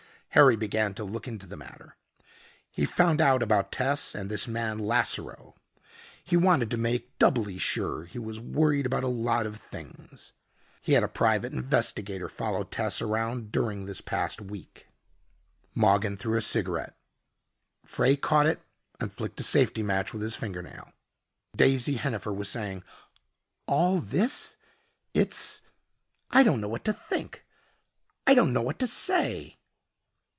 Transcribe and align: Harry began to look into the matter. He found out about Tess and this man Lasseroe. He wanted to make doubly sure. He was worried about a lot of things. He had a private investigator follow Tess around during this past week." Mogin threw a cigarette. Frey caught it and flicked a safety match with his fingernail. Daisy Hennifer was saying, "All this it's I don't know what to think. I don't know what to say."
Harry 0.35 0.55
began 0.55 0.93
to 0.93 1.03
look 1.03 1.27
into 1.27 1.45
the 1.45 1.57
matter. 1.57 1.97
He 2.71 2.85
found 2.85 3.19
out 3.19 3.43
about 3.43 3.69
Tess 3.69 4.15
and 4.15 4.31
this 4.31 4.47
man 4.47 4.79
Lasseroe. 4.79 5.55
He 6.23 6.37
wanted 6.37 6.71
to 6.71 6.77
make 6.77 7.19
doubly 7.19 7.57
sure. 7.57 8.05
He 8.05 8.17
was 8.17 8.39
worried 8.39 8.85
about 8.85 9.03
a 9.03 9.09
lot 9.09 9.45
of 9.45 9.57
things. 9.57 10.31
He 10.81 10.93
had 10.93 11.03
a 11.03 11.09
private 11.09 11.51
investigator 11.51 12.29
follow 12.29 12.63
Tess 12.63 13.01
around 13.01 13.51
during 13.51 13.83
this 13.83 13.99
past 13.99 14.39
week." 14.39 14.87
Mogin 15.75 16.15
threw 16.17 16.37
a 16.37 16.41
cigarette. 16.41 16.95
Frey 17.83 18.15
caught 18.15 18.47
it 18.47 18.61
and 19.01 19.11
flicked 19.11 19.41
a 19.41 19.43
safety 19.43 19.83
match 19.83 20.13
with 20.13 20.21
his 20.21 20.37
fingernail. 20.37 20.93
Daisy 21.57 21.95
Hennifer 21.95 22.31
was 22.33 22.47
saying, 22.47 22.85
"All 23.67 23.99
this 23.99 24.55
it's 25.13 25.61
I 26.29 26.41
don't 26.43 26.61
know 26.61 26.69
what 26.69 26.85
to 26.85 26.93
think. 26.93 27.43
I 28.25 28.33
don't 28.33 28.53
know 28.53 28.61
what 28.61 28.79
to 28.79 28.87
say." 28.87 29.57